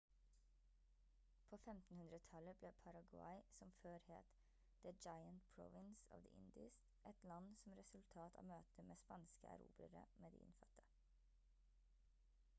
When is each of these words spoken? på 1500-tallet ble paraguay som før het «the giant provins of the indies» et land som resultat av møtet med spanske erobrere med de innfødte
på 1.49 1.57
1500-tallet 1.71 2.61
ble 2.61 2.69
paraguay 2.85 3.41
som 3.57 3.73
før 3.81 3.99
het 4.13 4.31
«the 4.85 4.93
giant 5.05 5.45
provins 5.57 6.01
of 6.17 6.23
the 6.25 6.31
indies» 6.39 6.79
et 7.11 7.21
land 7.33 7.53
som 7.61 7.77
resultat 7.81 8.39
av 8.43 8.47
møtet 8.53 8.87
med 8.89 9.01
spanske 9.03 9.51
erobrere 9.59 10.03
med 10.25 10.35
de 10.37 10.41
innfødte 10.47 10.89